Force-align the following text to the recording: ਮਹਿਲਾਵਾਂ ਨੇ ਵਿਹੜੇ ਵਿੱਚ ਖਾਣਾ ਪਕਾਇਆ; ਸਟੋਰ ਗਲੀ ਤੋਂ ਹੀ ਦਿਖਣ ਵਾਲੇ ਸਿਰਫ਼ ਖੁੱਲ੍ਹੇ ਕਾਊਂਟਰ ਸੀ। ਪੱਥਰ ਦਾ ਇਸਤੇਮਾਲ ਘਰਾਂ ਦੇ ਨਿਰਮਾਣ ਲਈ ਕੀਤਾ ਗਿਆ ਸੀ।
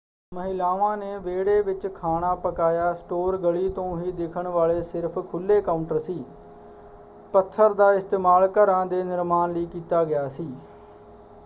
ਮਹਿਲਾਵਾਂ 0.31 0.95
ਨੇ 0.97 1.17
ਵਿਹੜੇ 1.17 1.61
ਵਿੱਚ 1.61 1.85
ਖਾਣਾ 1.95 2.33
ਪਕਾਇਆ; 2.37 2.93
ਸਟੋਰ 2.93 3.37
ਗਲੀ 3.37 3.69
ਤੋਂ 3.71 3.85
ਹੀ 3.99 4.11
ਦਿਖਣ 4.13 4.47
ਵਾਲੇ 4.47 4.81
ਸਿਰਫ਼ 4.83 5.17
ਖੁੱਲ੍ਹੇ 5.21 5.59
ਕਾਊਂਟਰ 5.61 5.99
ਸੀ। 5.99 6.23
ਪੱਥਰ 7.33 7.73
ਦਾ 7.73 7.93
ਇਸਤੇਮਾਲ 7.93 8.47
ਘਰਾਂ 8.55 8.85
ਦੇ 8.87 9.03
ਨਿਰਮਾਣ 9.03 9.53
ਲਈ 9.53 9.65
ਕੀਤਾ 9.67 10.03
ਗਿਆ 10.05 10.27
ਸੀ। 10.29 10.51